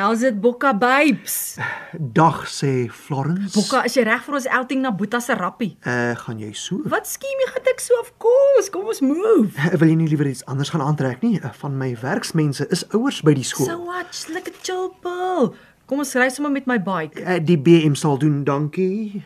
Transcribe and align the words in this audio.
How's 0.00 0.22
it 0.22 0.40
Bokka 0.40 0.72
babes? 0.72 1.58
Dag 1.92 2.46
sê 2.48 2.88
Florence. 2.88 3.52
Bokka, 3.52 3.82
is 3.84 3.98
jy 3.98 4.06
reg 4.08 4.22
vir 4.24 4.36
ons 4.38 4.46
outing 4.56 4.80
na 4.80 4.92
Boeta 4.96 5.18
se 5.20 5.34
rappie? 5.36 5.74
Uh, 5.84 6.14
gaan 6.22 6.38
jy 6.40 6.54
so? 6.56 6.78
Wat 6.88 7.04
skiem 7.04 7.42
jy 7.44 7.48
gaan 7.50 7.68
ek 7.68 7.84
so 7.84 7.98
of 8.00 8.08
course. 8.22 8.72
Kom 8.72 8.88
ons 8.88 9.02
move. 9.04 9.52
Uh, 9.60 9.74
wil 9.76 9.92
jy 9.92 9.98
nie 10.00 10.08
liewer 10.08 10.30
iets 10.30 10.40
anders 10.48 10.72
gaan 10.72 10.80
aantrek 10.86 11.20
nie? 11.20 11.34
Uh, 11.42 11.52
van 11.60 11.76
my 11.76 11.90
werksmense 12.00 12.64
is 12.72 12.86
ouers 12.96 13.20
by 13.28 13.34
die 13.36 13.44
skool. 13.44 13.68
So 13.68 13.76
what? 13.90 14.22
Lekker 14.32 14.56
chill, 14.64 14.88
Paul. 15.04 15.52
Kom 15.84 16.00
ons 16.00 16.14
ry 16.16 16.30
sommer 16.32 16.54
met 16.56 16.70
my 16.70 16.78
bike. 16.80 17.20
Uh, 17.20 17.36
die 17.36 17.60
BM 17.60 17.92
sal 17.92 18.16
doen, 18.24 18.40
dankie. 18.48 19.20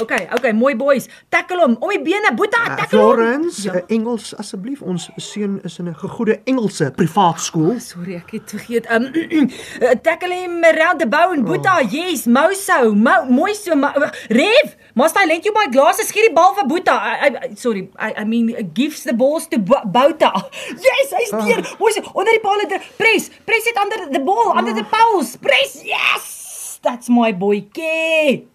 Okay, 0.00 0.24
okay, 0.32 0.52
mooi 0.56 0.72
boys. 0.76 1.04
Tackle 1.28 1.60
hom. 1.60 1.76
Om 1.80 1.90
die 1.92 2.00
bene, 2.00 2.30
Boeta, 2.34 2.62
Uh, 2.62 2.76
tackle 2.76 2.98
hom. 2.98 3.12
Florence, 3.12 3.62
ja. 3.62 3.74
uh, 3.74 3.82
Engels 3.92 4.32
asseblief. 4.40 4.80
Ons 4.80 5.10
seun 5.16 5.60
is 5.64 5.78
in 5.78 5.88
'n 5.88 5.94
gegoede 5.94 6.40
Engelse 6.44 6.90
privaat 6.96 7.40
skool. 7.40 7.78
Sorry, 7.80 8.14
ek 8.14 8.30
het 8.30 8.50
vergeet. 8.56 8.86
Um 8.90 9.04
uh, 9.12 9.90
tackle 10.02 10.32
him 10.32 10.64
around 10.64 10.98
the 11.00 11.06
bow 11.06 11.36
Boeta. 11.44 11.76
Oh. 11.80 11.90
Yes, 11.92 12.26
Moso. 12.26 12.94
Mo, 12.94 13.24
mooi 13.28 13.54
so. 13.54 13.74
Mo, 13.76 13.92
Rev, 14.28 14.76
must 14.94 15.16
I 15.16 15.26
lend 15.26 15.44
you 15.44 15.52
my 15.52 15.68
glasses? 15.70 16.08
Skiet 16.08 16.28
die 16.28 16.34
bal 16.34 16.54
vir 16.54 16.66
Boeta. 16.66 16.96
I, 16.96 17.28
I 17.28 17.54
sorry, 17.54 17.90
I 17.98 18.14
I 18.22 18.24
mean 18.24 18.54
uh, 18.56 18.62
gives 18.62 19.04
the 19.04 19.12
balls 19.12 19.46
to 19.48 19.58
Boeta. 19.58 20.32
Yes, 20.88 21.12
hy's 21.12 21.30
deur. 21.30 21.60
Oh. 21.60 21.76
Mooi 21.84 21.92
so. 21.92 22.00
Onder 22.14 22.32
die 22.32 22.40
paal 22.40 22.64
press. 22.96 23.28
Press 23.44 23.66
it 23.66 23.76
under 23.76 24.08
the 24.08 24.24
ball, 24.24 24.52
oh. 24.52 24.58
under 24.58 24.72
the 24.72 24.84
poles. 24.84 25.36
Press. 25.36 25.84
Yes. 25.84 26.80
That's 26.82 27.08
my 27.08 27.32
boy. 27.32 27.60
Ke. 27.68 28.48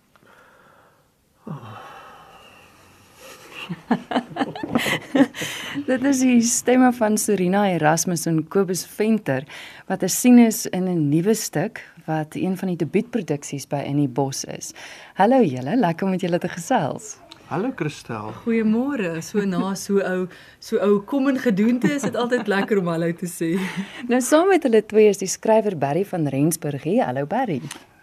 Dit 5.89 6.03
is 6.03 6.21
die 6.23 6.41
stemme 6.45 6.91
van 6.95 7.17
Serena 7.17 7.66
Erasmus 7.71 8.26
en 8.30 8.41
Kobus 8.48 8.85
Venter 8.85 9.43
wat 9.88 10.03
'n 10.03 10.09
sien 10.09 10.40
is 10.40 10.66
in 10.66 10.88
'n 10.88 11.09
nuwe 11.09 11.34
stuk 11.34 11.84
wat 12.05 12.35
een 12.35 12.57
van 12.57 12.67
die 12.67 12.77
debuutproduksies 12.77 13.67
by 13.67 13.84
Annie 13.88 14.07
Bos 14.07 14.43
is. 14.43 14.73
Hallo 15.13 15.43
julle, 15.43 15.76
lekker 15.76 16.05
om 16.05 16.12
met 16.12 16.21
julle 16.21 16.40
te 16.40 16.49
gesels. 16.49 17.18
Hallo 17.48 17.71
Christel. 17.76 18.34
Goeiemôre. 18.43 19.21
So 19.21 19.45
na 19.45 19.76
so 19.76 19.99
ou, 19.99 20.27
so 20.60 20.77
ou 20.77 20.99
kom 20.99 21.27
en 21.27 21.40
gedoente 21.40 21.93
is 21.93 22.01
dit 22.01 22.15
altyd 22.15 22.48
lekker 22.48 22.77
om 22.77 22.88
hallo 22.88 23.13
te 23.13 23.27
sê. 23.27 23.60
Nou 24.07 24.21
saam 24.21 24.48
met 24.48 24.63
hulle 24.63 24.85
twee 24.85 25.07
is 25.07 25.18
die 25.18 25.32
skrywer 25.32 25.77
Barry 25.77 26.05
van 26.05 26.27
Rensburg 26.27 26.84
hier. 26.84 27.05
Hallo 27.05 27.26
Barry. 27.26 27.62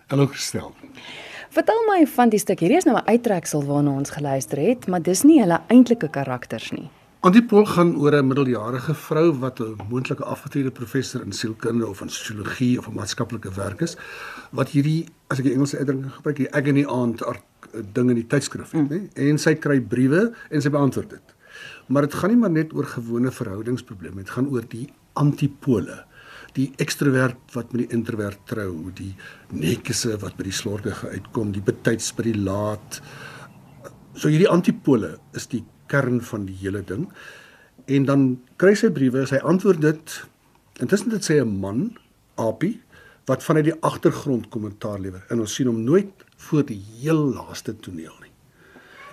Hallo 0.08 0.26
Christel. 0.26 0.72
Vertel 1.54 1.84
my 1.86 2.00
van 2.10 2.32
die 2.32 2.38
stuk. 2.42 2.64
Hierdie 2.64 2.80
is 2.80 2.86
nou 2.88 2.96
'n 2.98 3.06
uittreksel 3.06 3.62
waarna 3.64 3.90
ons 3.94 4.10
geluister 4.10 4.58
het, 4.58 4.88
maar 4.88 5.02
dis 5.02 5.22
nie 5.22 5.40
hulle 5.40 5.60
eintlike 5.68 6.08
karakters 6.10 6.72
nie. 6.72 6.90
Antipol 7.20 7.64
gaan 7.64 7.96
oor 7.96 8.12
'n 8.12 8.26
middeljarige 8.26 8.94
vrou 8.94 9.32
wat 9.38 9.60
'n 9.60 9.76
moontlike 9.88 10.24
afgetrede 10.24 10.70
professor 10.70 11.22
in 11.22 11.32
sielkunde 11.32 11.86
of 11.86 12.00
in 12.00 12.08
sosiologie 12.08 12.78
of 12.78 12.86
in 12.86 12.94
maatskaplike 12.94 13.54
werk 13.54 13.80
is 13.80 13.96
wat 14.50 14.68
hierdie 14.68 15.06
as 15.28 15.38
ek 15.38 15.44
die 15.44 15.52
Engelse 15.52 15.78
uitdrukking 15.78 16.12
gebruik, 16.12 16.36
die 16.36 16.54
agony 16.54 16.84
aunt 16.84 17.22
ding 17.92 18.08
in 18.10 18.16
die 18.16 18.26
tydskrif 18.26 18.72
het, 18.72 18.90
nê? 18.90 19.08
En 19.14 19.38
sy 19.38 19.54
kry 19.54 19.80
briewe 19.80 20.32
en 20.50 20.62
sy 20.62 20.70
beantwoord 20.70 21.10
dit. 21.10 21.34
Maar 21.86 22.02
dit 22.02 22.14
gaan 22.14 22.30
nie 22.30 22.38
maar 22.38 22.50
net 22.50 22.72
oor 22.72 22.84
gewone 22.84 23.30
verhoudingsprobleme, 23.30 24.16
dit 24.16 24.30
gaan 24.30 24.48
oor 24.48 24.64
die 24.68 24.92
antipole 25.12 26.04
die 26.54 26.68
ekstrovert 26.82 27.54
wat 27.54 27.72
met 27.72 27.84
die 27.84 27.96
introvert 27.96 28.42
trou, 28.46 28.90
die 28.94 29.12
netjiese 29.50 30.18
wat 30.22 30.36
by 30.38 30.46
die 30.46 30.54
slordige 30.54 31.10
uitkom, 31.10 31.52
die 31.54 31.64
betyds 31.64 32.12
by 32.14 32.28
die 32.28 32.36
laat. 32.38 33.00
So 34.14 34.30
hierdie 34.30 34.50
antipole 34.50 35.16
is 35.34 35.48
die 35.50 35.64
kern 35.90 36.20
van 36.22 36.46
die 36.46 36.56
hele 36.62 36.84
ding. 36.86 37.08
En 37.90 38.06
dan 38.08 38.28
kry 38.62 38.74
sy 38.78 38.92
briewe, 38.94 39.26
sy 39.26 39.42
antwoord 39.42 39.82
dit. 39.82 40.16
Intussen 40.82 41.10
dit 41.10 41.26
sê 41.26 41.40
'n 41.42 41.60
man, 41.60 41.96
Apie, 42.36 42.80
wat 43.26 43.42
vanuit 43.42 43.64
die 43.64 43.80
agtergrond 43.80 44.48
kommentaar 44.48 45.00
lewer. 45.00 45.24
En 45.30 45.40
ons 45.40 45.54
sien 45.54 45.66
hom 45.66 45.82
nooit 45.84 46.24
voor 46.36 46.64
die 46.64 46.80
heel 47.00 47.34
laaste 47.34 47.76
toneel 47.76 48.14
nie. 48.20 48.32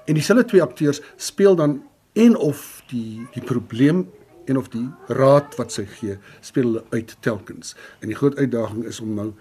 En 0.06 0.14
dieselfde 0.14 0.46
twee 0.46 0.64
akteurs 0.64 1.02
speel 1.18 1.56
dan 1.56 1.84
en 2.14 2.36
of 2.36 2.84
die 2.92 3.28
die 3.34 3.44
probleem 3.44 4.08
en 4.52 4.60
of 4.60 4.70
die 4.74 4.88
raad 5.16 5.56
wat 5.60 5.74
sy 5.76 5.86
gee 6.00 6.18
speel 6.44 6.70
hulle 6.70 6.84
uit 6.92 7.16
telkens. 7.26 7.76
En 8.02 8.12
die 8.12 8.18
groot 8.18 8.38
uitdaging 8.38 8.86
is 8.90 9.00
om 9.04 9.16
nou 9.18 9.32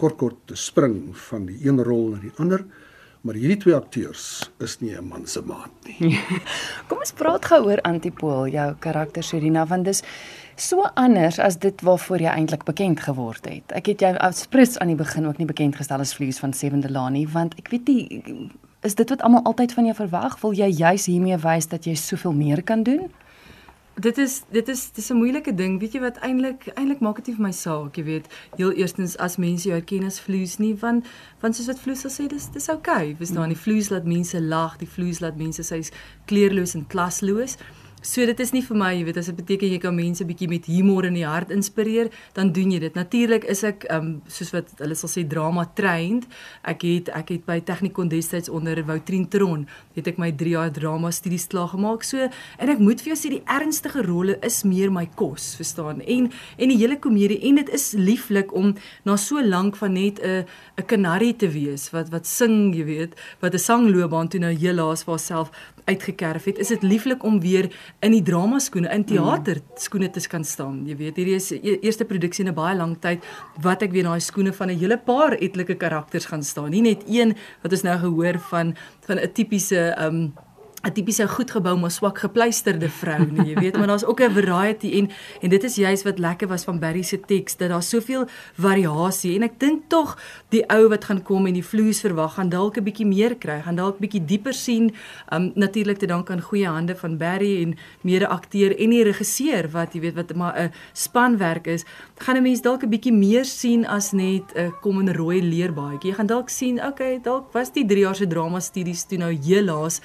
kort 0.00 0.16
kort 0.20 0.38
te 0.48 0.56
spring 0.56 1.10
van 1.28 1.48
die 1.50 1.58
een 1.66 1.82
rol 1.84 2.14
na 2.14 2.22
die 2.22 2.32
ander. 2.40 2.64
Maar 3.20 3.36
hierdie 3.36 3.58
twee 3.60 3.74
akteurs 3.76 4.50
is 4.64 4.78
nie 4.80 4.96
'n 4.96 5.04
man 5.04 5.26
se 5.26 5.42
maat 5.44 5.70
nie. 5.84 6.16
Kom 6.88 6.98
ons 6.98 7.12
praat 7.12 7.44
gou 7.44 7.66
oor 7.66 7.80
Antipool, 7.84 8.48
jou 8.48 8.74
karakter 8.78 9.22
Serena, 9.22 9.66
want 9.66 9.84
dis 9.84 10.02
so 10.56 10.88
anders 10.94 11.38
as 11.38 11.58
dit 11.58 11.80
waarvoor 11.80 12.18
jy 12.18 12.32
eintlik 12.32 12.64
bekend 12.64 13.00
geword 13.00 13.44
het. 13.44 13.72
Ek 13.72 13.86
het 13.86 14.00
jou 14.00 14.16
as 14.16 14.46
prins 14.46 14.78
aan 14.78 14.88
die 14.88 14.96
begin 14.96 15.26
ook 15.26 15.38
nie 15.38 15.46
bekend 15.46 15.76
gestel 15.76 16.00
as 16.00 16.14
Vlies 16.14 16.38
van 16.38 16.52
Sewende 16.52 16.88
Laan 16.88 17.12
nie, 17.12 17.28
want 17.28 17.54
ek 17.58 17.68
weet 17.68 17.88
nie 17.88 18.50
is 18.82 18.94
dit 18.94 19.08
wat 19.08 19.22
almal 19.22 19.44
altyd 19.44 19.72
van 19.72 19.84
jou 19.84 19.94
verwag? 19.94 20.40
Wil 20.40 20.52
jy 20.56 20.70
juis 20.72 21.06
hiermee 21.06 21.36
wys 21.36 21.68
dat 21.68 21.84
jy 21.84 21.94
soveel 21.94 22.32
meer 22.32 22.62
kan 22.62 22.82
doen? 22.82 23.10
Dit 24.00 24.18
is 24.18 24.42
dit 24.50 24.68
is 24.68 24.90
dis 24.92 25.10
'n 25.10 25.16
moeilike 25.16 25.54
ding. 25.54 25.80
Weet 25.80 25.92
jy 25.92 26.00
wat 26.00 26.16
eintlik 26.18 26.66
eintlik 26.74 27.00
maak 27.00 27.16
dit 27.16 27.26
nie 27.26 27.34
vir 27.34 27.42
my 27.42 27.52
saak, 27.52 27.96
jy 27.96 28.04
weet. 28.04 28.26
Heel 28.56 28.72
eerstens 28.72 29.16
as 29.16 29.36
mense 29.36 29.68
jou 29.68 29.74
herken 29.78 30.04
as 30.04 30.20
vloes 30.20 30.58
nie, 30.58 30.74
want 30.74 31.06
want 31.40 31.56
soos 31.56 31.66
wat 31.66 31.80
vloes 31.80 32.00
sal 32.00 32.10
sê, 32.10 32.28
dis 32.28 32.48
dis 32.50 32.68
oukei. 32.68 32.92
Okay. 33.10 33.16
Verstaan, 33.16 33.48
die 33.48 33.58
vloes 33.58 33.88
laat 33.90 34.04
mense 34.04 34.40
lag, 34.40 34.76
die 34.76 34.88
vloes 34.88 35.20
laat 35.20 35.36
mense 35.36 35.62
sy's 35.62 35.90
kleerloos 36.24 36.74
en 36.74 36.86
klasloos. 36.86 37.56
So 38.00 38.24
dit 38.24 38.38
is 38.40 38.54
nie 38.54 38.62
vir 38.64 38.78
my, 38.80 38.88
jy 38.96 39.02
weet, 39.04 39.18
as 39.20 39.26
dit 39.28 39.36
beteken 39.36 39.68
jy 39.74 39.78
kan 39.82 39.92
mense 39.92 40.24
bietjie 40.24 40.46
met 40.48 40.64
humor 40.72 41.04
in 41.04 41.18
die 41.18 41.26
hart 41.28 41.50
inspireer, 41.52 42.08
dan 42.32 42.48
doen 42.56 42.70
jy 42.72 42.78
dit. 42.80 42.94
Natuurlik 42.96 43.44
is 43.52 43.60
ek 43.68 43.84
um 43.92 44.22
soos 44.24 44.54
wat 44.54 44.70
hulle 44.80 44.96
sal 44.96 45.10
sê 45.12 45.26
drama 45.28 45.66
trained. 45.76 46.24
Ek 46.64 46.86
het 46.88 47.10
ek 47.12 47.34
het 47.34 47.44
by 47.44 47.58
Technikon 47.60 48.08
destyds 48.08 48.48
onder 48.48 48.80
Woutrin 48.88 49.26
Tron, 49.28 49.66
het 49.98 50.08
ek 50.08 50.20
my 50.22 50.30
3 50.32 50.54
jaar 50.54 50.72
drama 50.72 51.10
studies 51.12 51.44
klaar 51.52 51.68
gemaak. 51.74 52.06
So 52.08 52.24
en 52.24 52.72
ek 52.72 52.80
moet 52.80 53.04
vir 53.04 53.12
jou 53.12 53.18
sê 53.20 53.34
die 53.34 53.42
ernstige 53.44 54.06
rolle 54.08 54.38
is 54.48 54.62
meer 54.64 54.88
my 54.88 55.04
kos, 55.20 55.52
verstaan? 55.60 56.00
En 56.00 56.30
en 56.56 56.72
die 56.72 56.80
hele 56.80 56.96
komedie 56.96 57.42
en 57.50 57.60
dit 57.60 57.74
is 57.76 57.90
lieflik 58.00 58.54
om 58.56 58.72
na 59.04 59.18
so 59.20 59.44
lank 59.44 59.76
van 59.76 59.92
net 59.92 60.24
'n 60.24 60.46
'n 60.80 60.86
kanarie 60.86 61.36
te 61.36 61.52
wees 61.52 61.90
wat 61.92 62.08
wat 62.08 62.26
sing, 62.26 62.72
jy 62.74 62.84
weet, 62.84 63.12
wat 63.40 63.52
'n 63.52 63.58
sangloopbaan 63.58 64.28
toe 64.28 64.40
nou 64.40 64.54
helaas 64.56 65.04
vir 65.04 65.12
haarself 65.12 65.50
uitgekerf 65.84 66.44
het. 66.44 66.58
Is 66.58 66.68
dit 66.68 66.82
lieflik 66.82 67.22
om 67.22 67.40
weer 67.40 67.68
in 68.02 68.12
die 68.12 68.22
drama 68.22 68.58
skoene, 68.58 68.88
in 68.94 69.04
teater 69.04 69.60
skoene 69.76 70.10
te 70.10 70.20
kan 70.28 70.44
staan. 70.44 70.86
Jy 70.86 70.96
weet, 70.96 71.16
hierdie 71.16 71.36
is 71.36 71.48
die 71.48 71.78
eerste 71.80 72.04
produksie 72.04 72.44
in 72.44 72.50
'n 72.52 72.54
baie 72.54 72.76
lang 72.76 72.96
tyd 73.00 73.24
wat 73.62 73.82
ek 73.82 73.92
weer 73.92 74.04
daai 74.04 74.20
skoene 74.20 74.52
van 74.52 74.70
'n 74.70 74.78
hele 74.78 74.96
paar 74.96 75.36
etlike 75.40 75.76
karakters 75.76 76.26
gaan 76.26 76.42
staan. 76.42 76.70
Nie 76.70 76.82
net 76.82 77.02
een 77.06 77.34
wat 77.62 77.72
ons 77.72 77.82
nou 77.82 77.98
gehoor 77.98 78.38
van 78.50 78.76
van 79.06 79.18
'n 79.18 79.32
tipiese 79.32 79.94
um 79.98 80.32
'n 80.82 80.92
tipiese 80.92 81.28
goed 81.28 81.50
gebou 81.50 81.76
maar 81.78 81.90
swak 81.90 82.18
gepleisterde 82.18 82.88
vrou 82.88 83.24
nie, 83.30 83.52
jy 83.52 83.60
weet, 83.60 83.76
maar 83.76 83.86
daar's 83.86 84.04
ook 84.04 84.20
'n 84.20 84.32
variety 84.32 84.90
en 84.98 85.10
en 85.40 85.48
dit 85.48 85.64
is 85.64 85.74
juist 85.76 86.04
wat 86.04 86.18
lekker 86.18 86.48
was 86.48 86.64
van 86.64 86.78
Barry 86.78 87.02
se 87.02 87.20
teks 87.20 87.56
dat 87.56 87.68
daar 87.68 87.82
soveel 87.82 88.26
variasie 88.54 89.34
en 89.34 89.42
ek 89.42 89.60
dink 89.60 89.82
tog 89.88 90.16
die 90.48 90.64
ou 90.68 90.88
wat 90.88 91.04
gaan 91.04 91.22
kom 91.22 91.46
en 91.46 91.52
die 91.52 91.64
vloes 91.64 92.00
verwag 92.00 92.34
gaan 92.34 92.48
dalk 92.48 92.76
'n 92.76 92.84
bietjie 92.84 93.06
meer 93.06 93.36
kry, 93.36 93.60
gaan 93.60 93.76
dalk 93.76 93.98
bietjie 93.98 94.24
dieper 94.24 94.54
sien. 94.54 94.94
Um 95.32 95.52
natuurlik 95.54 95.98
te 95.98 96.06
dank 96.06 96.30
aan 96.30 96.40
goeie 96.40 96.66
hande 96.66 96.96
van 96.96 97.16
Barry 97.16 97.62
en 97.62 97.76
mede-akteur 98.00 98.78
en 98.78 98.90
die 98.90 99.04
regisseur 99.04 99.68
wat 99.70 99.94
jy 99.94 100.00
weet 100.00 100.14
wat 100.14 100.34
maar 100.34 100.54
'n 100.58 100.72
spanwerk 100.92 101.66
is, 101.66 101.84
gaan 102.18 102.36
'n 102.36 102.42
mens 102.42 102.62
dalk 102.62 102.82
'n 102.82 102.88
bietjie 102.88 103.12
meer 103.12 103.44
sien 103.44 103.86
as 103.86 104.12
net 104.12 104.54
'n 104.54 104.58
uh, 104.58 104.70
kom 104.80 105.02
'n 105.02 105.12
rooi 105.12 105.42
leerbaadjie. 105.42 106.10
Jy 106.10 106.16
gaan 106.16 106.26
dalk 106.26 106.48
sien, 106.48 106.80
okay, 106.84 107.20
dalk 107.22 107.52
was 107.52 107.72
die 107.72 107.84
3 107.86 108.00
jaar 108.00 108.16
se 108.16 108.26
drama 108.26 108.60
studies 108.60 109.04
toe 109.04 109.18
nou 109.18 109.32
helaas 109.32 110.00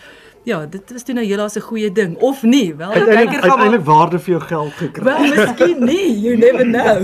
Ja, 0.45 0.59
dit 0.69 0.91
was 0.93 1.01
toe 1.01 1.15
nou 1.17 1.23
helaas 1.25 1.55
'n 1.57 1.61
goeie 1.65 1.91
ding 1.91 2.17
of 2.21 2.43
nie. 2.43 2.75
Wel, 2.75 2.91
kyker 2.91 3.41
gaan 3.41 3.59
eintlik 3.59 3.85
waarde 3.85 4.19
vir 4.19 4.33
jou 4.33 4.41
geld 4.41 4.73
gekry. 4.73 5.03
Wel, 5.03 5.19
miskien 5.19 5.85
nie, 5.85 6.21
you 6.21 6.37
never 6.37 6.61
know. 6.63 7.01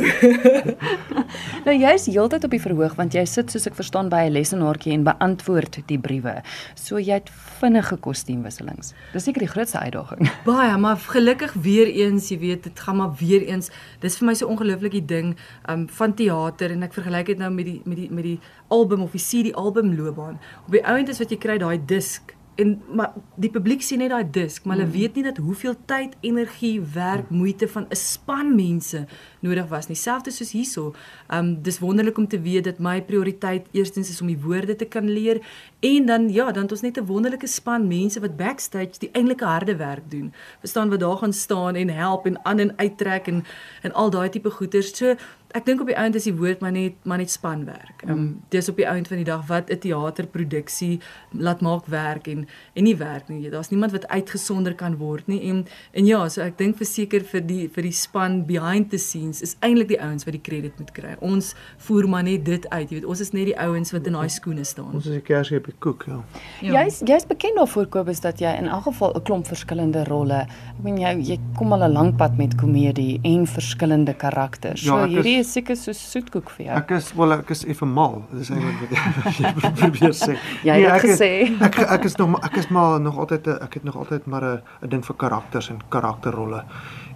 nou 1.66 1.74
jy's 1.74 2.06
heeltyd 2.06 2.44
op 2.44 2.52
die 2.52 2.62
verhoog 2.62 2.94
want 2.96 3.14
jy 3.14 3.26
sit 3.26 3.50
soos 3.52 3.66
ek 3.66 3.74
verstaan 3.74 4.10
by 4.10 4.28
'n 4.28 4.32
lesenaartjie 4.32 4.94
en 4.94 5.04
beantwoord 5.04 5.80
die 5.88 5.98
briewe. 5.98 6.44
So 6.76 7.00
jy 7.00 7.18
het 7.18 7.32
vinnige 7.58 7.98
kostuumwisselings. 7.98 8.94
Dis 9.14 9.24
seker 9.24 9.42
die 9.42 9.50
grootste 9.50 9.80
uitdaging. 9.80 10.30
Baie, 10.46 10.78
maar 10.78 10.98
gelukkig 10.98 11.54
weer 11.54 11.88
eens, 11.88 12.30
jy 12.30 12.38
weet, 12.40 12.64
dit 12.64 12.80
gaan 12.80 12.96
maar 12.96 13.16
weer 13.18 13.42
eens. 13.42 13.72
Dis 14.02 14.18
vir 14.18 14.28
my 14.28 14.34
so 14.34 14.48
ongelooflik 14.54 14.92
die 14.92 15.06
ding 15.06 15.34
um 15.68 15.88
van 15.90 16.14
teater 16.14 16.70
en 16.70 16.84
ek 16.84 16.94
vergelyk 16.94 17.26
dit 17.26 17.42
nou 17.42 17.50
met 17.50 17.66
die 17.66 17.82
met 17.86 17.98
die 17.98 18.12
met 18.12 18.24
die 18.24 18.40
album 18.70 19.02
of 19.02 19.18
die 19.18 19.26
CD 19.26 19.56
album 19.56 19.96
loopbaan. 19.98 20.38
Op 20.68 20.72
die 20.78 20.86
ouend 20.86 21.10
is 21.10 21.18
wat 21.18 21.34
jy 21.34 21.38
kry 21.42 21.58
daai 21.58 21.82
disk 21.86 22.36
en 22.56 22.82
maar 22.94 23.14
die 23.36 23.50
publiek 23.50 23.82
sien 23.82 24.02
net 24.04 24.12
daai 24.12 24.28
disk, 24.30 24.66
maar 24.66 24.78
hulle 24.78 24.90
mm. 24.90 24.96
weet 24.96 25.16
nie 25.16 25.24
dat 25.24 25.38
hoeveel 25.38 25.76
tyd, 25.90 26.16
energie, 26.20 26.82
werk, 26.94 27.30
moeite 27.30 27.68
van 27.68 27.88
'n 27.90 27.96
span 27.96 28.56
mense 28.56 29.06
nodig 29.40 29.68
was 29.68 29.88
nie. 29.88 29.96
Selfs 29.96 30.38
soos 30.38 30.52
hierso. 30.52 30.94
Um 31.30 31.62
dis 31.62 31.80
wonderlik 31.80 32.18
om 32.18 32.28
te 32.28 32.42
weet 32.42 32.64
dat 32.64 32.80
my 32.80 33.02
prioriteit 33.02 33.68
eerstens 33.72 34.10
is 34.10 34.22
om 34.22 34.28
die 34.28 34.40
woorde 34.40 34.76
te 34.76 34.86
kan 34.86 35.10
leer 35.10 35.42
en 35.82 36.06
dan 36.06 36.30
ja, 36.30 36.52
dan 36.52 36.62
het 36.62 36.72
ons 36.72 36.82
net 36.82 36.98
'n 36.98 37.06
wonderlike 37.06 37.48
span 37.48 37.88
mense 37.88 38.20
wat 38.20 38.36
backstage 38.36 39.00
die 39.00 39.10
eintlike 39.12 39.46
harde 39.46 39.76
werk 39.76 40.10
doen. 40.12 40.34
Verstaan 40.60 40.90
wat 40.90 41.00
daar 41.00 41.18
gaan 41.18 41.34
staan 41.34 41.76
en 41.76 41.90
help 41.90 42.26
en 42.26 42.46
aan 42.46 42.60
en 42.60 42.78
uittrek 42.78 43.28
en 43.28 43.44
en 43.82 43.94
al 43.94 44.10
daai 44.10 44.30
tipe 44.30 44.50
goeders. 44.50 44.96
So 44.98 45.16
ek 45.52 45.66
dink 45.66 45.82
op 45.82 45.90
die 45.90 45.98
ount 45.98 46.16
is 46.16 46.24
die 46.28 46.36
woord 46.36 46.62
maar 46.64 46.72
net 46.72 46.94
maar 47.04 47.18
net 47.18 47.32
spanwerk. 47.32 48.04
Ehm 48.06 48.12
um, 48.12 48.42
dis 48.50 48.70
op 48.70 48.76
die 48.76 48.88
ount 48.88 49.08
van 49.08 49.18
die 49.18 49.26
dag 49.26 49.48
wat 49.48 49.70
'n 49.70 49.78
teaterproduksie 49.78 51.00
laat 51.32 51.62
maak 51.62 51.86
werk 51.86 52.28
en 52.28 52.48
en 52.74 52.84
nie 52.84 52.96
werk 52.96 53.28
nie. 53.28 53.50
Daar's 53.50 53.70
niemand 53.70 53.92
wat 53.92 54.08
uitgesonder 54.08 54.76
kan 54.76 54.98
word 54.98 55.28
nie. 55.28 55.42
En 55.42 55.66
en 55.92 56.06
ja, 56.06 56.30
so 56.30 56.42
ek 56.42 56.58
dink 56.58 56.78
verseker 56.78 57.24
vir 57.24 57.42
die 57.42 57.70
vir 57.70 57.84
die 57.84 57.92
span 57.92 58.46
behind 58.46 58.90
the 58.90 58.98
scenes 58.98 59.42
is 59.42 59.56
eintlik 59.60 59.88
die 59.88 60.02
ouens 60.02 60.24
wat 60.24 60.34
die 60.34 60.42
krediet 60.42 60.80
moet 60.80 60.92
kry. 60.92 61.16
Ons 61.20 61.56
voer 61.78 62.08
maar 62.10 62.24
net 62.24 62.46
dit 62.46 62.70
uit. 62.70 62.90
Jy 62.90 62.96
weet, 62.96 63.06
ons 63.06 63.20
is 63.20 63.32
net 63.32 63.46
die 63.46 63.60
ouens 63.60 63.92
wat 63.92 64.08
in 64.08 64.14
daai 64.14 64.30
skoene 64.30 64.64
staan. 64.64 64.94
Ons 64.94 65.06
is 65.06 65.14
die 65.14 65.22
kersie 65.22 65.60
koek, 65.80 66.04
ja. 66.08 66.18
Ja. 66.62 66.84
Jy's 66.84 67.00
jy's 67.06 67.26
bekend 67.26 67.56
daarvoor 67.56 67.86
Kobus 67.88 68.20
dat 68.22 68.40
jy 68.40 68.52
in 68.58 68.68
elk 68.68 68.84
geval 68.84 69.14
'n 69.16 69.22
klomp 69.24 69.48
verskillende 69.48 70.04
rolle. 70.04 70.42
Ek 70.78 70.84
meen 70.84 70.98
jy 70.98 71.18
jy 71.22 71.40
kom 71.58 71.74
al 71.74 71.84
'n 71.84 71.92
lank 71.94 72.18
pad 72.18 72.38
met 72.38 72.56
komedie 72.56 73.20
en 73.24 73.46
verskillende 73.48 74.14
karakters. 74.14 74.82
Ja, 74.84 74.92
so 74.92 75.04
is- 75.06 75.12
hierdie 75.12 75.40
is 75.40 75.52
seker 75.52 75.76
so 75.76 75.92
soetkoek 75.92 76.50
vir 76.50 76.66
jou. 76.66 76.76
Ek 76.78 76.92
is 76.92 77.14
wel 77.14 77.32
ek 77.34 77.50
is 77.50 77.66
effe 77.66 77.86
mal. 77.86 78.24
Dis 78.32 78.50
eintlik 78.50 78.80
wat 78.80 79.38
jy 79.38 79.72
probeer 79.82 80.14
sê. 80.14 80.38
Jy 80.64 80.82
het 80.84 80.92
ek 80.92 81.04
is- 81.04 81.20
gesê. 81.20 81.62
Ek 81.62 81.80
ek 81.80 82.04
is 82.06 82.16
nog 82.18 82.44
ek 82.44 82.56
is 82.58 82.68
maar 82.70 83.00
nog 83.02 83.18
altyd 83.18 83.48
'n 83.48 83.64
ek 83.64 83.74
het 83.74 83.84
nog 83.84 83.96
altyd 83.98 84.26
maar 84.28 84.44
'n 84.44 84.62
'n 84.84 84.90
ding 84.90 85.06
vir 85.06 85.16
karakters 85.16 85.70
en 85.70 85.80
karakterrolle 85.90 86.64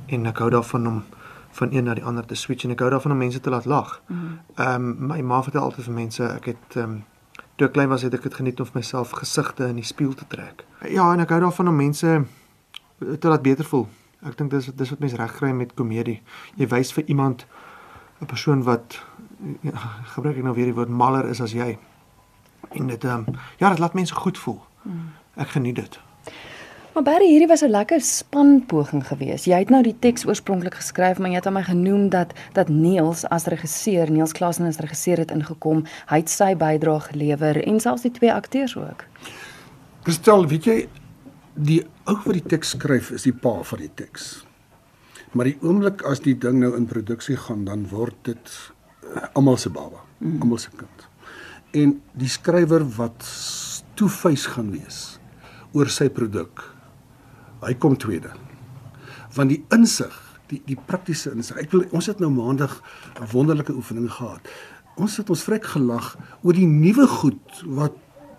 en 0.08 0.26
ek 0.26 0.38
hou 0.38 0.50
daarvan 0.50 0.88
om 0.88 1.04
van 1.52 1.70
een 1.72 1.84
na 1.86 1.94
die 1.94 2.04
ander 2.04 2.26
te 2.26 2.36
switch 2.36 2.64
en 2.66 2.72
ek 2.72 2.80
hou 2.80 2.90
daarvan 2.90 3.12
om 3.12 3.18
mense 3.18 3.40
te 3.40 3.50
laat 3.50 3.66
lag. 3.66 4.02
Ehm 4.10 4.76
um, 4.76 4.96
my 5.08 5.22
ma 5.22 5.42
vertel 5.44 5.62
altyd 5.62 5.86
vir 5.86 5.94
mense 5.94 6.24
ek 6.36 6.46
het 6.46 6.76
ehm 6.76 6.84
um, 6.84 7.04
toe 7.56 7.68
ek 7.68 7.74
klein 7.74 7.90
was 7.90 8.04
het 8.04 8.14
ek 8.14 8.24
dit 8.28 8.34
geniet 8.34 8.60
om 8.60 8.68
myself 8.74 9.14
gesigte 9.16 9.68
in 9.68 9.80
die 9.80 9.88
spieël 9.88 10.14
te 10.14 10.28
trek. 10.28 10.66
Ja, 10.90 11.12
en 11.14 11.24
ek 11.24 11.30
hou 11.30 11.40
daarvan 11.40 11.72
om 11.72 11.76
mense 11.76 12.26
te 13.00 13.28
laat 13.28 13.42
beter 13.42 13.66
voel. 13.66 13.88
Ek 14.26 14.38
dink 14.38 14.52
dis 14.52 14.72
dis 14.74 14.90
wat 14.90 15.00
mense 15.00 15.20
regkry 15.20 15.52
met 15.56 15.74
komedie. 15.74 16.22
Jy 16.60 16.68
wys 16.68 16.92
vir 16.94 17.04
iemand 17.08 17.46
'n 18.22 18.26
persoon 18.26 18.64
wat 18.64 19.00
ja, 19.62 19.78
gebruik 20.16 20.38
ek 20.38 20.44
nou 20.44 20.56
weer 20.56 20.66
die 20.66 20.74
woord 20.74 20.90
maller 20.90 21.30
is 21.30 21.42
as 21.42 21.52
jy. 21.52 21.78
En 22.72 22.88
dit 22.88 23.04
ehm 23.04 23.26
um, 23.28 23.36
ja, 23.58 23.70
dit 23.70 23.80
laat 23.80 23.94
mense 23.94 24.16
goed 24.16 24.38
voel. 24.38 24.62
Ek 25.36 25.48
geniet 25.48 25.76
dit. 25.76 26.00
Maar 26.96 27.04
Barry, 27.04 27.26
hierdie 27.28 27.48
was 27.48 27.62
'n 27.62 27.70
lekker 27.70 28.02
spanpoging 28.02 29.08
geweest. 29.08 29.46
Jy 29.46 29.58
het 29.60 29.70
nou 29.70 29.84
die 29.84 29.96
teks 30.00 30.26
oorspronklik 30.26 30.74
geskryf, 30.74 31.18
maar 31.18 31.30
jy 31.30 31.36
het 31.36 31.46
aan 31.46 31.54
my 31.54 31.64
genoem 31.64 32.10
dat 32.10 32.34
dat 32.54 32.70
Niels 32.70 33.26
as 33.28 33.46
regisseur, 33.46 34.12
Niels 34.12 34.32
Klasen 34.32 34.66
as 34.66 34.78
regisseur 34.78 35.18
het 35.18 35.32
ingekom. 35.32 35.84
Hy 36.08 36.18
het 36.18 36.30
sy 36.30 36.56
bydrae 36.56 37.00
gelewer 37.00 37.68
en 37.68 37.80
selfs 37.80 38.02
die 38.02 38.12
twee 38.12 38.34
akteurs 38.34 38.78
ook. 38.78 39.04
Kristel, 40.04 40.48
weet 40.48 40.64
jy, 40.64 40.88
die 41.54 41.86
ou 42.06 42.16
wat 42.26 42.34
die 42.34 42.44
teks 42.48 42.70
skryf 42.70 43.12
is 43.12 43.24
die 43.24 43.34
pa 43.34 43.64
van 43.64 43.80
die 43.80 43.92
teks. 43.94 44.46
Maar 45.32 45.46
die 45.46 45.58
oomblik 45.62 46.02
as 46.02 46.20
die 46.20 46.38
ding 46.38 46.60
nou 46.60 46.76
in 46.78 46.86
produksie 46.86 47.38
gaan, 47.38 47.66
dan 47.66 47.88
word 47.90 48.16
dit 48.22 48.72
uh, 49.16 49.22
almal 49.34 49.58
se 49.58 49.70
baba, 49.70 50.00
mm. 50.18 50.42
almal 50.42 50.58
se 50.58 50.70
kind. 50.70 51.08
En 51.72 52.02
die 52.14 52.30
skrywer 52.30 52.86
wat 52.96 53.24
s- 53.24 53.84
toefys 53.94 54.46
gaan 54.46 54.72
wees 54.72 55.20
oor 55.74 55.90
sy 55.90 56.10
produk, 56.10 56.75
hy 57.66 57.76
kom 57.82 57.98
tweede. 57.98 58.32
Want 59.36 59.52
die 59.52 59.64
insig, 59.76 60.14
die 60.52 60.62
die 60.66 60.78
praktiese 60.78 61.34
insig. 61.34 61.60
Ek 61.62 61.74
wil 61.74 61.86
ons 61.92 62.10
het 62.12 62.20
nou 62.20 62.32
maandag 62.32 62.82
'n 63.20 63.30
wonderlike 63.32 63.74
oefening 63.74 64.12
gehad. 64.12 64.42
Ons 64.96 65.18
het 65.18 65.30
ons 65.30 65.44
vrek 65.44 65.66
gelag 65.66 66.16
oor 66.42 66.54
die 66.54 66.68
nuwe 66.68 67.08
goed 67.08 67.64
wat 67.66 67.94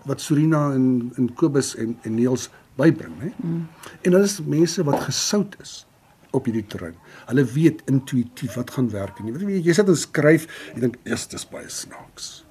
wat 0.05 0.21
Surina 0.21 0.71
en 0.73 1.11
en 1.17 1.33
Kobus 1.33 1.75
en 1.75 1.97
en 2.01 2.15
Niels 2.15 2.49
bybring, 2.75 3.19
hè. 3.19 3.31
Mm. 3.37 3.67
En 4.01 4.11
hulle 4.11 4.23
is 4.23 4.39
mense 4.41 4.83
wat 4.83 5.03
gesout 5.03 5.55
is 5.61 5.85
op 6.31 6.45
hierdie 6.45 6.65
terrein. 6.65 6.95
Hulle 7.25 7.45
weet 7.45 7.81
intuïtief 7.85 8.55
wat 8.55 8.71
gaan 8.71 8.89
werk 8.89 9.19
en 9.19 9.27
jy 9.27 9.33
weet 9.33 9.65
jy 9.65 9.73
sit 9.73 9.87
en 9.87 9.95
skryf, 9.95 10.47
jy 10.75 10.79
dink 10.79 10.99
eers 11.03 11.27
dis 11.27 11.47
baie 11.49 11.69
snaaks. 11.69 12.46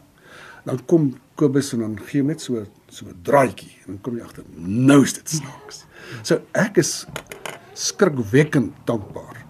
Dan 0.67 0.83
kom 0.91 1.15
Kobus 1.37 1.73
en 1.77 1.85
dan 1.85 1.97
gee 2.09 2.23
hom 2.23 2.31
net 2.33 2.43
so 2.43 2.65
so 2.89 3.07
'n 3.07 3.19
draaitjie 3.23 3.73
en 3.85 3.97
dan 3.97 4.01
kom 4.01 4.17
jy 4.17 4.25
agter, 4.25 4.45
nou 4.57 5.03
is 5.03 5.13
dit 5.13 5.29
snaaks. 5.29 5.85
So 6.23 6.41
ek 6.55 6.79
is 6.79 7.07
skrikwekkend 7.75 8.73
dankbaar 8.87 9.45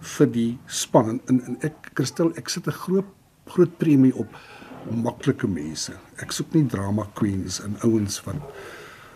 vir 0.00 0.26
die 0.26 0.58
span 0.66 1.08
en, 1.08 1.20
en, 1.28 1.40
en 1.48 1.58
ek 1.62 1.92
Christel, 1.94 2.32
ek 2.36 2.48
sit 2.48 2.66
'n 2.66 2.72
groot 2.72 3.10
groot 3.46 3.78
premie 3.78 4.14
op 4.16 4.28
maklike 4.90 5.48
mense. 5.48 5.92
Ek 6.20 6.32
soek 6.32 6.54
nie 6.54 6.66
drama 6.68 7.06
queens 7.14 7.60
en 7.60 7.76
ouens 7.84 8.20
wat 8.24 8.40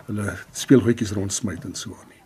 hulle 0.07 0.37
speelgoedjies 0.53 1.15
rondsmyt 1.17 1.65
en 1.65 1.75
so 1.75 1.93
aan 1.93 2.09
nie. 2.09 2.23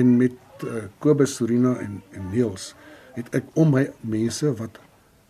En 0.00 0.16
met 0.16 0.64
uh, 0.64 0.88
Kobus, 0.98 1.36
Sorina 1.36 1.76
en 1.80 2.02
en 2.12 2.30
Niels 2.32 2.74
het 3.16 3.28
ek 3.34 3.48
om 3.54 3.72
my 3.74 3.88
mense 4.00 4.52
wat 4.60 4.78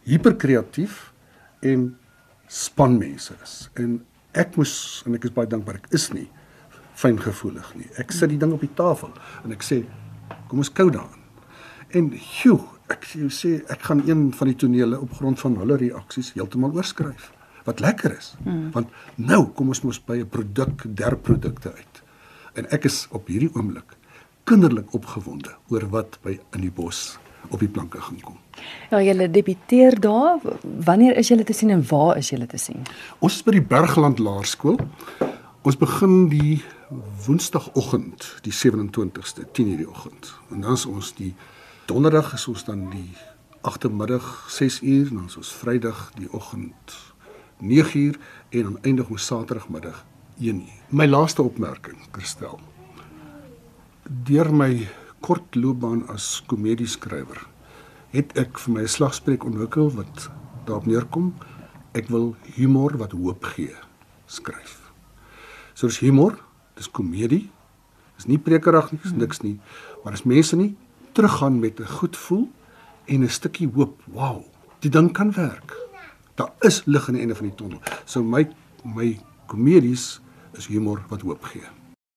hiperkreatief 0.09 1.13
en 1.67 1.97
spanmense 2.49 3.35
is. 3.45 3.55
En 3.79 4.01
ek 4.39 4.57
moes 4.57 4.75
en 5.07 5.17
ek 5.19 5.29
is 5.29 5.35
baie 5.37 5.49
dankbaar 5.51 5.81
ek 5.83 5.89
is 5.97 6.09
nie 6.15 6.27
fyngevoelig 6.99 7.71
nie. 7.79 7.89
Ek 8.01 8.13
sit 8.15 8.33
die 8.33 8.41
ding 8.41 8.53
op 8.57 8.65
die 8.65 8.75
tafel 8.75 9.13
en 9.45 9.55
ek 9.55 9.65
sê 9.67 9.83
kom 10.49 10.63
ons 10.65 10.73
kou 10.73 10.89
daaraan. 10.91 11.25
En 11.97 12.11
joe, 12.13 12.61
ek 12.93 13.07
jy 13.15 13.29
sê 13.33 13.53
ek 13.73 13.87
gaan 13.89 14.03
een 14.09 14.29
van 14.37 14.51
die 14.51 14.59
tonele 14.59 14.99
op 15.01 15.15
grond 15.21 15.41
van 15.41 15.57
hulle 15.61 15.79
reaksies 15.81 16.35
heeltemal 16.37 16.75
oorskryf. 16.77 17.31
Wat 17.69 17.81
lekker 17.85 18.17
is. 18.17 18.33
Hmm. 18.45 18.69
Want 18.73 18.93
nou 19.21 19.47
kom 19.57 19.73
ons 19.73 19.85
mos 19.85 20.01
by 20.01 20.19
'n 20.21 20.29
produk 20.29 20.85
der 20.97 21.17
produkte 21.17 21.73
uit. 21.73 22.03
En 22.57 22.67
ek 22.73 22.85
is 22.85 23.07
op 23.11 23.29
hierdie 23.29 23.53
oomblik 23.55 23.97
kinderlik 24.45 24.95
opgewonde 24.95 25.53
oor 25.69 25.85
wat 25.93 26.19
by 26.25 26.39
in 26.57 26.61
die 26.65 26.73
bos 26.73 27.19
op 27.49 27.59
die 27.59 27.69
planke 27.69 28.01
gaan 28.01 28.21
kom. 28.21 28.37
Ja, 28.91 29.03
julle 29.03 29.31
debuteer 29.31 30.01
daar. 30.01 30.39
Wanneer 30.85 31.17
is 31.17 31.29
julle 31.29 31.45
te 31.45 31.53
sien 31.53 31.71
en 31.71 31.85
waar 31.89 32.17
is 32.17 32.31
julle 32.31 32.47
te 32.47 32.59
sien? 32.59 32.83
Ons 33.19 33.39
is 33.41 33.43
by 33.47 33.55
die 33.57 33.65
Bergland 33.65 34.19
Laerskool. 34.19 34.79
Ons 35.63 35.77
begin 35.77 36.29
die 36.33 36.63
Woensdagoggend, 37.27 38.39
die 38.43 38.53
27ste, 38.53 39.45
10:00 39.53 39.77
die 39.77 39.89
oggend. 39.89 40.35
En 40.51 40.61
dan 40.61 40.73
is 40.73 40.87
ons 40.87 41.15
die 41.15 41.35
Donderdag 41.89 42.33
is 42.33 42.47
ons 42.49 42.65
dan 42.65 42.91
die 42.91 43.17
agtermiddag 43.61 44.47
6:00 44.51 45.09
en 45.09 45.15
dan 45.15 45.25
is 45.25 45.37
ons 45.37 45.53
Vrydag 45.53 46.13
die 46.15 46.33
oggend 46.33 47.15
9:00 47.59 48.19
en 48.49 48.63
dan 48.63 48.79
eindig 48.83 49.09
ons 49.09 49.27
Saterdagmiddag 49.27 50.05
1:00. 50.39 50.69
My 50.89 51.07
laaste 51.07 51.43
opmerking, 51.43 51.99
Christel. 52.11 52.61
Deur 54.25 54.55
my 54.55 54.89
kort 55.21 55.55
loopbaan 55.55 56.07
as 56.09 56.43
komedieskrywer 56.47 57.47
het 58.11 58.33
ek 58.39 58.59
vir 58.59 58.75
my 58.75 58.83
'n 58.83 58.89
slagspreuk 58.89 59.45
ontwikkel 59.45 59.91
wat 59.91 60.31
daarop 60.65 60.87
neerkom 60.87 61.35
ek 61.93 62.09
wil 62.09 62.37
humor 62.57 62.97
wat 62.97 63.13
hoop 63.13 63.45
gee 63.45 63.75
skryf. 64.27 64.93
So 65.75 65.87
dis 65.87 65.99
humor, 65.99 66.39
dis 66.75 66.91
komedie. 66.91 67.51
Dis 68.17 68.27
nie 68.27 68.39
prekerig 68.39 68.93
nie, 68.93 69.01
dis 69.03 69.13
niks 69.13 69.43
nie, 69.43 69.61
maar 70.03 70.13
as 70.13 70.25
mense 70.27 70.57
nie 70.57 70.77
teruggaan 71.15 71.61
met 71.61 71.81
'n 71.81 71.87
goed 71.87 72.17
gevoel 72.17 72.49
en 73.07 73.23
'n 73.23 73.29
stukkie 73.29 73.69
hoop, 73.75 74.03
wow, 74.07 74.45
die 74.81 74.91
ding 74.91 75.13
kan 75.13 75.33
werk. 75.33 75.77
Daar 76.35 76.53
is 76.61 76.85
lig 76.85 77.09
aan 77.09 77.15
die 77.15 77.23
einde 77.23 77.35
van 77.35 77.47
die 77.47 77.55
tonnel. 77.55 77.81
So 78.05 78.23
my 78.23 78.49
my 78.85 79.19
komedies 79.47 80.21
is 80.53 80.67
humor 80.67 81.03
wat 81.09 81.21
hoop 81.21 81.45
gee. 81.45 81.78